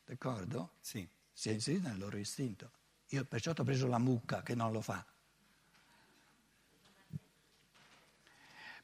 D'accordo? 0.05 0.74
Sì. 0.83 1.09
Si 1.33 1.48
è 1.48 1.52
inserita 1.52 1.88
nel 1.88 1.98
loro 1.98 2.18
istinto. 2.18 2.72
Io 3.09 3.24
perciò 3.24 3.52
ho 3.57 3.64
preso 3.64 3.87
la 3.87 3.98
mucca 3.98 4.42
che 4.42 4.55
non 4.55 4.70
lo 4.70 4.83
fa. 4.83 5.02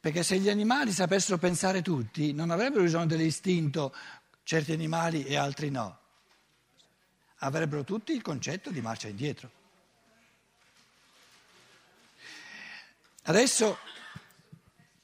Perché 0.08 0.22
se 0.22 0.38
gli 0.38 0.48
animali 0.48 0.90
sapessero 0.90 1.36
pensare 1.36 1.82
tutti, 1.82 2.32
non 2.32 2.48
avrebbero 2.48 2.82
bisogno 2.82 3.04
dell'istinto 3.04 3.94
certi 4.42 4.72
animali 4.72 5.22
e 5.24 5.36
altri 5.36 5.68
no. 5.68 5.98
Avrebbero 7.40 7.84
tutti 7.84 8.12
il 8.12 8.22
concetto 8.22 8.70
di 8.70 8.80
marcia 8.80 9.08
indietro. 9.08 9.50
Adesso, 13.24 13.76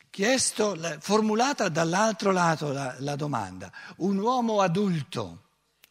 chiesto, 0.08 0.74
formulata 1.00 1.68
dall'altro 1.68 2.30
lato 2.30 2.72
la, 2.72 2.96
la 3.00 3.14
domanda, 3.14 3.70
un 3.96 4.16
uomo 4.16 4.62
adulto, 4.62 5.43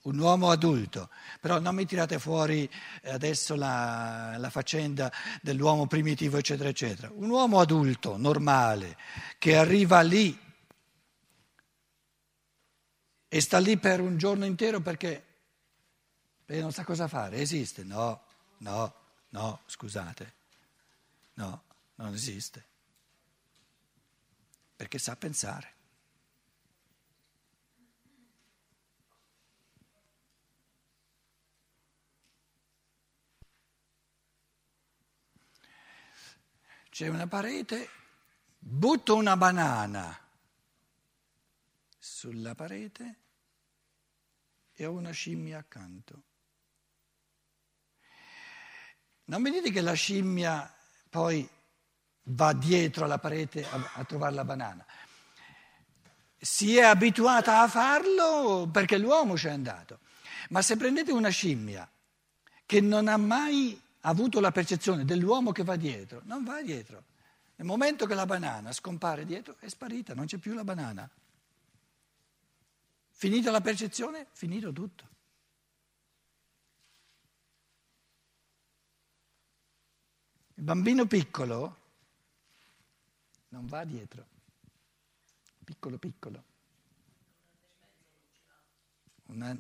un 0.03 0.17
uomo 0.19 0.49
adulto, 0.49 1.09
però 1.39 1.59
non 1.59 1.75
mi 1.75 1.85
tirate 1.85 2.19
fuori 2.19 2.69
adesso 3.03 3.55
la, 3.55 4.35
la, 4.37 4.49
faccenda 4.49 5.11
dell'uomo 5.41 5.87
primitivo, 5.87 6.37
eccetera, 6.37 6.69
eccetera. 6.69 7.09
Un 7.13 7.29
uomo 7.29 7.59
adulto, 7.59 8.17
normale, 8.17 8.97
che 9.37 9.55
arriva 9.55 10.01
lì 10.01 10.37
e 13.27 13.41
sta 13.41 13.59
lì 13.59 13.77
per 13.77 14.01
un 14.01 14.17
giorno 14.17 14.45
intero 14.45 14.81
perché, 14.81 15.23
perché 16.45 16.61
non 16.61 16.71
sa 16.71 16.83
cosa 16.83 17.07
fare, 17.07 17.37
esiste? 17.37 17.83
No, 17.83 18.23
no, 18.57 18.93
no, 19.29 19.61
scusate, 19.65 20.33
no, 21.35 21.63
non 21.95 22.13
esiste, 22.13 22.65
perché 24.75 24.97
sa 24.99 25.15
pensare. 25.15 25.71
C'è 36.93 37.07
una 37.07 37.25
parete, 37.25 37.89
butto 38.59 39.15
una 39.15 39.35
banana 39.35 40.15
sulla 41.97 42.53
parete 42.53 43.15
e 44.71 44.85
ho 44.85 44.91
una 44.91 45.09
scimmia 45.09 45.57
accanto. 45.57 46.23
Non 49.23 49.41
mi 49.41 49.49
dite 49.49 49.71
che 49.71 49.81
la 49.81 49.93
scimmia 49.93 50.71
poi 51.09 51.49
va 52.25 52.53
dietro 52.53 53.05
alla 53.05 53.17
parete 53.17 53.67
a, 53.67 53.93
a 53.95 54.03
trovare 54.03 54.35
la 54.35 54.45
banana. 54.45 54.85
Si 56.37 56.77
è 56.77 56.83
abituata 56.83 57.61
a 57.61 57.67
farlo 57.67 58.69
perché 58.71 58.99
l'uomo 58.99 59.35
ci 59.35 59.47
è 59.47 59.49
andato. 59.49 59.97
Ma 60.49 60.61
se 60.61 60.77
prendete 60.77 61.11
una 61.11 61.29
scimmia 61.29 61.91
che 62.67 62.81
non 62.81 63.07
ha 63.07 63.17
mai 63.17 63.82
avuto 64.05 64.39
la 64.39 64.51
percezione 64.51 65.05
dell'uomo 65.05 65.51
che 65.51 65.63
va 65.63 65.75
dietro, 65.75 66.21
non 66.25 66.43
va 66.43 66.61
dietro. 66.61 67.11
Nel 67.55 67.67
momento 67.67 68.05
che 68.05 68.15
la 68.15 68.25
banana 68.25 68.71
scompare 68.71 69.25
dietro 69.25 69.55
è 69.59 69.67
sparita, 69.67 70.13
non 70.13 70.25
c'è 70.25 70.37
più 70.37 70.53
la 70.53 70.63
banana. 70.63 71.09
Finita 73.09 73.51
la 73.51 73.61
percezione, 73.61 74.27
finito 74.31 74.73
tutto. 74.73 75.11
Il 80.55 80.63
bambino 80.63 81.05
piccolo 81.05 81.77
non 83.49 83.65
va 83.67 83.83
dietro, 83.85 84.25
piccolo 85.63 85.97
piccolo. 85.97 86.43
Una, 89.27 89.57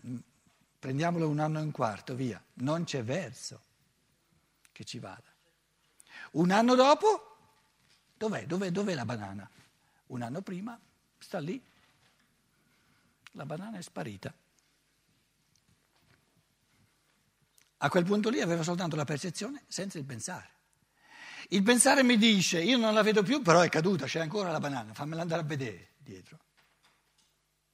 prendiamolo 0.79 1.29
un 1.29 1.39
anno 1.39 1.59
e 1.59 1.63
un 1.63 1.71
quarto, 1.71 2.15
via, 2.15 2.43
non 2.55 2.83
c'è 2.83 3.03
verso 3.03 3.71
che 4.73 4.83
ci 4.83 4.99
vada. 4.99 5.31
Un 6.31 6.51
anno 6.51 6.75
dopo, 6.75 7.37
dov'è? 8.17 8.45
Dov'è, 8.45 8.71
dov'è 8.71 8.93
la 8.93 9.05
banana? 9.05 9.49
Un 10.07 10.21
anno 10.21 10.41
prima 10.41 10.77
sta 11.17 11.39
lì, 11.39 11.63
la 13.31 13.45
banana 13.45 13.77
è 13.77 13.81
sparita. 13.81 14.33
A 17.77 17.89
quel 17.89 18.03
punto 18.03 18.29
lì 18.29 18.41
aveva 18.41 18.63
soltanto 18.63 18.95
la 18.95 19.05
percezione 19.05 19.63
senza 19.67 19.97
il 19.97 20.05
pensare. 20.05 20.51
Il 21.49 21.63
pensare 21.63 22.03
mi 22.03 22.17
dice, 22.17 22.61
io 22.61 22.77
non 22.77 22.93
la 22.93 23.01
vedo 23.01 23.23
più, 23.23 23.41
però 23.41 23.61
è 23.61 23.69
caduta, 23.69 24.05
c'è 24.05 24.19
ancora 24.19 24.51
la 24.51 24.59
banana, 24.59 24.93
fammela 24.93 25.21
andare 25.21 25.41
a 25.41 25.45
vedere 25.45 25.91
dietro. 25.97 26.39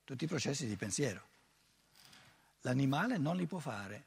Tutti 0.03 0.23
i 0.23 0.27
processi 0.27 0.65
di 0.65 0.75
pensiero. 0.75 1.27
L'animale 2.61 3.17
non 3.17 3.35
li 3.35 3.45
può 3.45 3.59
fare. 3.59 4.05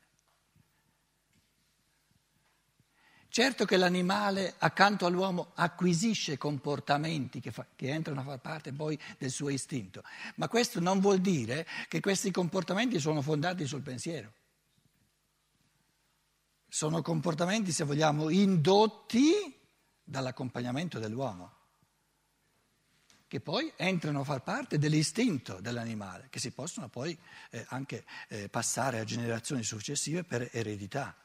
Certo 3.33 3.64
che 3.64 3.79
l'animale 3.79 4.57
accanto 4.59 5.07
all'uomo 5.07 5.53
acquisisce 5.55 6.37
comportamenti 6.37 7.40
che, 7.40 7.51
fa, 7.51 7.66
che, 7.75 7.88
entrano 7.88 8.21
a 8.21 8.25
far 8.25 8.40
parte 8.40 8.75
poi 8.75 9.01
del 9.16 9.31
suo 9.31 9.49
istinto, 9.49 10.03
ma 10.35 10.49
questo 10.49 10.81
non 10.81 11.01
vuol 11.01 11.18
dire 11.21 11.66
che 11.88 12.01
questi 12.01 12.31
comportamenti 12.31 13.01
sono 13.01 13.23
fondati 13.23 13.66
sul 13.66 13.81
pensiero. 13.81 14.35
Sono 16.68 17.01
comportamenti, 17.01 17.73
se 17.73 17.85
vogliamo, 17.85 18.29
indotti 18.29 19.33
dall'accompagnamento 20.05 20.99
dell'uomo, 20.99 21.55
che 23.27 23.40
poi 23.40 23.73
entrano 23.77 24.21
a 24.21 24.25
far 24.25 24.42
parte 24.42 24.77
dell'istinto 24.77 25.59
dell'animale, 25.62 26.27
che 26.29 26.38
si 26.38 26.51
possono 26.51 26.90
poi 26.90 27.18
eh, 27.49 27.64
anche 27.71 28.05
eh, 28.29 28.51
passare 28.51 29.01
a 29.01 29.05
generazioni 29.05 29.62
successive 29.62 30.23
per 30.23 30.51
eredità. 30.53 31.16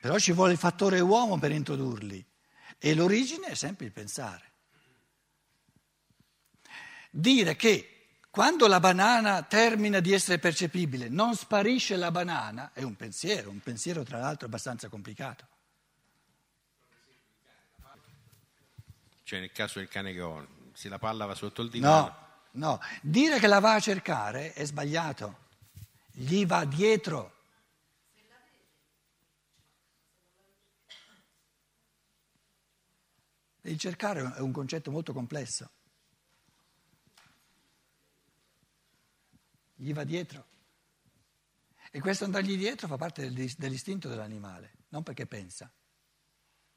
Però 0.00 0.18
ci 0.18 0.32
vuole 0.32 0.52
il 0.52 0.58
fattore 0.58 1.00
uomo 1.00 1.38
per 1.38 1.52
introdurli 1.52 2.24
e 2.78 2.94
l'origine 2.94 3.48
è 3.48 3.54
sempre 3.54 3.86
il 3.86 3.92
pensare. 3.92 4.48
Dire 7.10 7.54
che 7.56 8.00
quando 8.30 8.66
la 8.66 8.80
banana 8.80 9.42
termina 9.42 10.00
di 10.00 10.12
essere 10.12 10.38
percepibile 10.38 11.08
non 11.08 11.34
sparisce 11.34 11.96
la 11.96 12.10
banana 12.10 12.70
è 12.72 12.82
un 12.82 12.94
pensiero, 12.96 13.50
un 13.50 13.60
pensiero 13.60 14.02
tra 14.04 14.18
l'altro 14.18 14.46
abbastanza 14.46 14.88
complicato. 14.88 15.46
Cioè 19.24 19.40
nel 19.40 19.52
caso 19.52 19.80
del 19.80 19.88
cane 19.88 20.12
che 20.12 20.24
se 20.72 20.88
la 20.88 20.98
palla 20.98 21.26
va 21.26 21.34
sotto 21.34 21.62
il 21.62 21.70
divano. 21.70 22.16
No, 22.52 22.78
no, 22.78 22.80
dire 23.02 23.38
che 23.38 23.46
la 23.46 23.60
va 23.60 23.74
a 23.74 23.80
cercare 23.80 24.54
è 24.54 24.64
sbagliato, 24.64 25.46
gli 26.10 26.46
va 26.46 26.64
dietro. 26.64 27.39
Il 33.62 33.78
cercare 33.78 34.34
è 34.34 34.40
un 34.40 34.52
concetto 34.52 34.90
molto 34.90 35.12
complesso. 35.12 35.70
Gli 39.74 39.92
va 39.92 40.04
dietro. 40.04 40.46
E 41.90 42.00
questo 42.00 42.24
andargli 42.24 42.56
dietro 42.56 42.86
fa 42.86 42.96
parte 42.96 43.32
dell'istinto 43.32 44.08
dell'animale, 44.08 44.74
non 44.88 45.02
perché 45.02 45.26
pensa, 45.26 45.72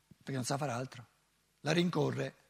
perché 0.07 0.33
non 0.33 0.43
sa 0.43 0.57
fare 0.57 0.71
altro. 0.71 1.07
La 1.61 1.71
rincorre 1.71 2.42